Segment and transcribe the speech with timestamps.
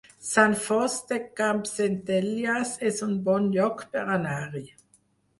[0.27, 4.63] Sant Fost de Campsentelles es un bon lloc per anar-hi